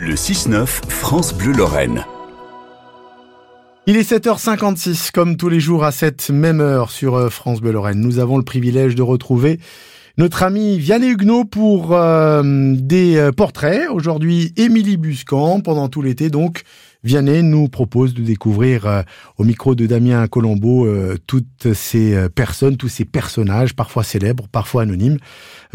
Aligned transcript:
Le 0.00 0.14
6-9, 0.14 0.88
France 0.88 1.34
Bleu 1.34 1.50
Lorraine. 1.50 2.04
Il 3.88 3.96
est 3.96 4.08
7h56, 4.08 5.10
comme 5.10 5.36
tous 5.36 5.48
les 5.48 5.58
jours 5.58 5.82
à 5.82 5.90
cette 5.90 6.30
même 6.30 6.60
heure 6.60 6.92
sur 6.92 7.16
euh, 7.16 7.30
France 7.30 7.60
Bleu 7.60 7.72
Lorraine. 7.72 7.98
Nous 7.98 8.20
avons 8.20 8.36
le 8.36 8.44
privilège 8.44 8.94
de 8.94 9.02
retrouver 9.02 9.58
notre 10.16 10.44
ami 10.44 10.78
Vianney 10.78 11.08
Huguenot 11.08 11.46
pour 11.46 11.96
euh, 11.96 12.76
des 12.76 13.16
euh, 13.16 13.32
portraits. 13.32 13.90
Aujourd'hui, 13.90 14.52
Émilie 14.56 14.98
Buscan, 14.98 15.62
pendant 15.62 15.88
tout 15.88 16.00
l'été 16.00 16.30
donc. 16.30 16.62
Vianney 17.02 17.42
nous 17.42 17.66
propose 17.66 18.14
de 18.14 18.22
découvrir 18.22 19.04
au 19.36 19.42
micro 19.42 19.74
de 19.74 19.86
Damien 19.86 20.28
Colombo 20.28 20.88
toutes 21.28 21.72
ces 21.72 22.28
personnes, 22.34 22.76
tous 22.76 22.88
ces 22.88 23.04
personnages, 23.04 23.74
parfois 23.74 24.02
célèbres, 24.02 24.48
parfois 24.50 24.82
anonymes, 24.82 25.18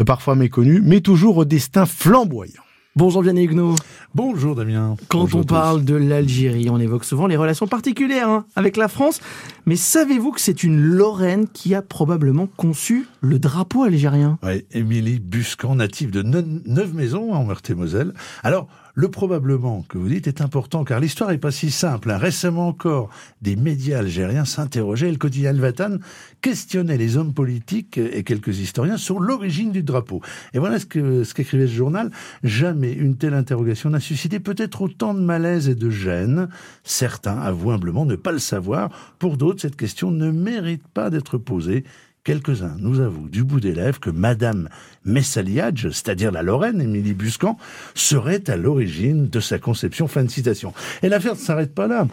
parfois 0.06 0.34
méconnus, 0.34 0.82
mais 0.84 1.00
toujours 1.00 1.38
au 1.38 1.44
destin 1.46 1.86
flamboyant. 1.86 2.63
Bonjour 2.96 3.22
Vianney 3.22 3.42
Huguenot. 3.42 3.74
Bonjour 4.14 4.54
Damien. 4.54 4.94
Quand 5.08 5.34
on 5.34 5.42
parle 5.42 5.84
de 5.84 5.96
l'Algérie, 5.96 6.70
on 6.70 6.78
évoque 6.78 7.02
souvent 7.04 7.26
les 7.26 7.36
relations 7.36 7.66
particulières 7.66 8.28
hein, 8.28 8.44
avec 8.54 8.76
la 8.76 8.86
France. 8.86 9.20
Mais 9.66 9.74
savez-vous 9.74 10.30
que 10.30 10.40
c'est 10.40 10.62
une 10.62 10.80
Lorraine 10.80 11.48
qui 11.48 11.74
a 11.74 11.82
probablement 11.82 12.46
conçu 12.46 13.08
le 13.20 13.40
drapeau 13.40 13.82
algérien? 13.82 14.38
Oui, 14.44 14.64
Émilie 14.70 15.18
Buscan, 15.18 15.74
native 15.74 16.12
de 16.12 16.22
Neuve-Maisons 16.22 17.32
en 17.32 17.42
Meurthe-et-Moselle. 17.42 18.14
Alors, 18.44 18.68
le 18.94 19.08
probablement 19.08 19.84
que 19.88 19.98
vous 19.98 20.08
dites 20.08 20.26
est 20.26 20.40
important 20.40 20.84
car 20.84 21.00
l'histoire 21.00 21.30
est 21.32 21.38
pas 21.38 21.50
si 21.50 21.70
simple. 21.70 22.10
Hein. 22.10 22.16
Récemment 22.16 22.68
encore, 22.68 23.10
des 23.42 23.56
médias 23.56 23.98
algériens 23.98 24.44
s'interrogeaient 24.44 25.10
le 25.10 25.18
quotidien 25.18 25.50
Al-Vatan 25.50 25.98
questionnait 26.40 26.96
les 26.96 27.16
hommes 27.16 27.34
politiques 27.34 27.98
et 27.98 28.22
quelques 28.22 28.58
historiens 28.58 28.96
sur 28.96 29.20
l'origine 29.20 29.72
du 29.72 29.82
drapeau. 29.82 30.22
Et 30.52 30.58
voilà 30.58 30.78
ce 30.78 30.86
que 30.86 31.24
ce 31.24 31.34
qu'écrivait 31.34 31.66
ce 31.66 31.72
journal. 31.72 32.10
Jamais 32.42 32.92
une 32.92 33.16
telle 33.16 33.34
interrogation 33.34 33.90
n'a 33.90 34.00
suscité 34.00 34.40
peut-être 34.40 34.82
autant 34.82 35.14
de 35.14 35.20
malaise 35.20 35.68
et 35.68 35.74
de 35.74 35.90
gêne. 35.90 36.48
Certains 36.84 37.38
avouent 37.40 37.72
ne 38.04 38.16
pas 38.16 38.32
le 38.32 38.38
savoir. 38.38 38.90
Pour 39.18 39.36
d'autres, 39.36 39.60
cette 39.60 39.76
question 39.76 40.10
ne 40.10 40.30
mérite 40.30 40.86
pas 40.88 41.10
d'être 41.10 41.38
posée 41.38 41.84
Quelques-uns 42.24 42.76
nous 42.78 43.00
avouent 43.00 43.28
du 43.28 43.44
bout 43.44 43.60
des 43.60 43.74
lèvres 43.74 44.00
que 44.00 44.08
Madame 44.08 44.70
Messaliage, 45.04 45.90
c'est-à-dire 45.90 46.32
la 46.32 46.42
Lorraine, 46.42 46.80
Émilie 46.80 47.12
Buscan, 47.12 47.58
serait 47.94 48.48
à 48.48 48.56
l'origine 48.56 49.28
de 49.28 49.40
sa 49.40 49.58
conception. 49.58 50.08
Fin 50.08 50.24
de 50.24 50.30
citation. 50.30 50.72
Et 51.02 51.10
l'affaire 51.10 51.34
ne 51.34 51.38
s'arrête 51.38 51.74
pas 51.74 51.86
là. 51.86 52.08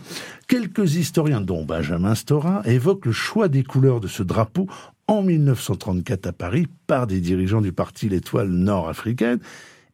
Quelques 0.50 0.96
historiens, 0.96 1.40
dont 1.40 1.64
Benjamin 1.64 2.14
Stora, 2.14 2.62
évoquent 2.66 3.06
le 3.06 3.14
choix 3.14 3.48
des 3.48 3.64
couleurs 3.64 4.02
de 4.02 4.10
ce 4.10 4.22
drapeau 4.22 4.68
en 5.08 5.22
1934 5.22 6.28
à 6.28 6.34
Paris 6.34 6.68
par 6.88 7.08
des 7.08 7.22
dirigeants 7.22 7.62
du 7.62 7.72
parti 7.72 8.10
L'Étoile 8.10 8.50
nord-africaine. 8.50 9.40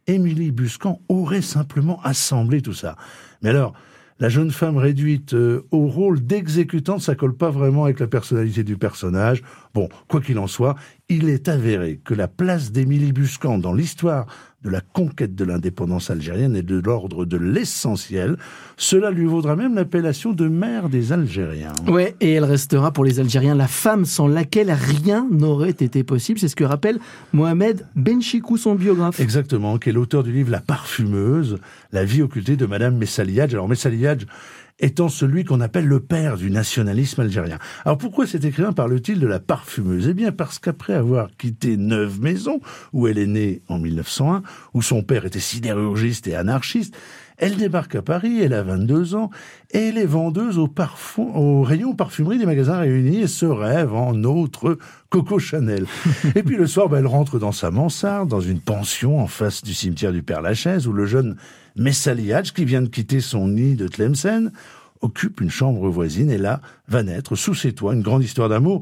Émilie 0.07 0.49
Buscan 0.49 0.99
aurait 1.09 1.43
simplement 1.43 2.01
assemblé 2.01 2.63
tout 2.63 2.73
ça. 2.73 2.95
Mais 3.43 3.49
alors, 3.49 3.75
la 4.19 4.29
jeune 4.29 4.49
femme 4.49 4.77
réduite 4.77 5.35
euh, 5.35 5.67
au 5.69 5.85
rôle 5.85 6.25
d'exécutante, 6.25 7.01
ça 7.01 7.13
colle 7.13 7.35
pas 7.35 7.51
vraiment 7.51 7.83
avec 7.83 7.99
la 7.99 8.07
personnalité 8.07 8.63
du 8.63 8.75
personnage. 8.75 9.43
Bon, 9.77 9.89
quoi 10.07 10.21
qu'il 10.21 10.39
en 10.39 10.47
soit, 10.47 10.73
il 11.07 11.29
est 11.29 11.47
avéré 11.47 12.01
que 12.03 12.15
la 12.15 12.27
place 12.27 12.71
d'Émilie 12.71 13.13
Buscan 13.13 13.59
dans 13.59 13.73
l'histoire 13.73 14.25
de 14.63 14.71
la 14.71 14.81
conquête 14.81 15.35
de 15.35 15.45
l'indépendance 15.45 16.09
algérienne 16.09 16.55
est 16.55 16.63
de 16.63 16.81
l'ordre 16.83 17.25
de 17.25 17.37
l'essentiel. 17.37 18.37
Cela 18.75 19.11
lui 19.11 19.25
vaudra 19.25 19.55
même 19.55 19.75
l'appellation 19.75 20.33
de 20.33 20.47
mère 20.47 20.89
des 20.89 21.13
Algériens. 21.13 21.73
Ouais, 21.87 22.15
et 22.21 22.31
elle 22.33 22.43
restera 22.43 22.91
pour 22.91 23.05
les 23.05 23.19
Algériens 23.19 23.53
la 23.53 23.67
femme 23.67 24.05
sans 24.05 24.27
laquelle 24.27 24.71
rien 24.71 25.27
n'aurait 25.29 25.69
été 25.69 26.03
possible. 26.03 26.39
C'est 26.39 26.47
ce 26.47 26.55
que 26.55 26.63
rappelle 26.63 26.97
Mohamed 27.31 27.85
Benchikou, 27.95 28.57
son 28.57 28.73
biographe. 28.73 29.19
Exactement, 29.19 29.77
qui 29.77 29.89
est 29.89 29.93
l'auteur 29.93 30.23
du 30.23 30.31
livre 30.31 30.49
La 30.49 30.59
parfumeuse, 30.59 31.59
la 31.91 32.03
vie 32.03 32.23
occultée 32.23 32.55
de 32.55 32.65
Madame 32.65 32.97
Messaliadj. 32.97 33.53
Alors 33.53 33.69
Messaliadj, 33.69 34.25
étant 34.79 35.09
celui 35.09 35.43
qu'on 35.43 35.61
appelle 35.61 35.85
le 35.85 35.99
père 35.99 36.37
du 36.37 36.51
nationalisme 36.51 37.21
algérien. 37.21 37.57
Alors 37.85 37.97
pourquoi 37.97 38.27
cet 38.27 38.45
écrivain 38.45 38.73
parle-t-il 38.73 39.19
de 39.19 39.27
la 39.27 39.39
parfumeuse? 39.39 39.66
Eh 39.77 40.13
bien 40.13 40.31
parce 40.31 40.59
qu'après 40.59 40.93
avoir 40.93 41.29
quitté 41.37 41.77
Neuve 41.77 42.21
Maisons, 42.21 42.61
où 42.93 43.07
elle 43.07 43.17
est 43.17 43.27
née 43.27 43.61
en 43.67 43.79
1901, 43.79 44.43
où 44.73 44.81
son 44.81 45.03
père 45.03 45.25
était 45.25 45.39
sidérurgiste 45.39 46.27
et 46.27 46.35
anarchiste, 46.35 46.95
elle 47.37 47.55
débarque 47.55 47.93
à 47.93 48.01
Paris, 48.01 48.39
elle 48.41 48.53
a 48.53 48.63
22 48.63 49.13
ans, 49.13 49.29
et 49.71 49.89
elle 49.89 49.99
est 49.99 50.07
vendeuse 50.07 50.57
au, 50.57 50.67
parfum, 50.67 51.23
au 51.35 51.61
rayon 51.61 51.93
parfumerie 51.93 52.39
des 52.39 52.47
magasins 52.47 52.79
réunis 52.79 53.21
et 53.21 53.27
se 53.27 53.45
rêve 53.45 53.93
en 53.93 54.23
autre 54.23 54.79
Coco 55.09 55.37
Chanel. 55.37 55.85
et 56.35 56.41
puis 56.41 56.55
le 56.55 56.65
soir, 56.65 56.89
ben, 56.89 56.97
elle 56.97 57.07
rentre 57.07 57.37
dans 57.37 57.51
sa 57.51 57.69
mansarde, 57.69 58.27
dans 58.27 58.41
une 58.41 58.59
pension 58.59 59.19
en 59.19 59.27
face 59.27 59.63
du 59.63 59.75
cimetière 59.75 60.11
du 60.11 60.23
Père 60.23 60.41
Lachaise, 60.41 60.87
où 60.87 60.93
le 60.93 61.05
jeune 61.05 61.37
Messaliadj, 61.75 62.53
qui 62.53 62.65
vient 62.65 62.81
de 62.81 62.87
quitter 62.87 63.19
son 63.19 63.49
nid 63.49 63.75
de 63.75 63.87
Tlemcen, 63.87 64.51
occupe 65.01 65.41
une 65.41 65.49
chambre 65.49 65.89
voisine 65.89 66.29
et 66.29 66.37
là 66.37 66.61
va 66.87 67.03
naître 67.03 67.35
sous 67.35 67.55
ses 67.55 67.73
toits 67.73 67.93
une 67.93 68.01
grande 68.01 68.23
histoire 68.23 68.49
d'amour, 68.49 68.81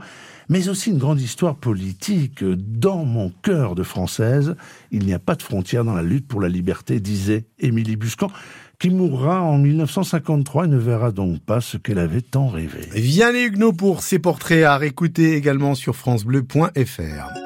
mais 0.50 0.70
aussi 0.70 0.92
une 0.92 0.98
grande 0.98 1.22
histoire 1.22 1.56
politique. 1.56 2.44
Dans 2.44 3.06
mon 3.06 3.32
cœur 3.42 3.76
de 3.76 3.84
française, 3.84 4.56
il 4.92 5.06
n'y 5.06 5.14
a 5.14 5.20
pas 5.20 5.36
de 5.36 5.44
frontière 5.44 5.84
dans 5.84 5.94
la 5.94 6.04
lutte 6.04 6.28
pour 6.28 6.42
la 6.42 6.50
liberté, 6.50 7.00
disait 7.00 7.46
Émilie 7.60 7.96
Buscan, 7.96 8.32
qui 8.80 8.90
mourra 8.90 9.42
en 9.42 9.58
1953 9.58 10.66
et 10.66 10.68
ne 10.68 10.78
verra 10.78 11.12
donc 11.12 11.40
pas 11.42 11.62
ce 11.62 11.78
qu'elle 11.78 12.00
avait 12.00 12.22
tant 12.22 12.48
rêvé. 12.48 12.82
Viens 12.94 13.32
les 13.32 13.44
Huguenots 13.44 13.74
pour 13.74 14.02
ses 14.02 14.20
portraits 14.20 14.64
à 14.64 14.78
réécouter 14.78 15.36
également 15.36 15.76
sur 15.76 15.96
francebleu.fr. 15.96 17.36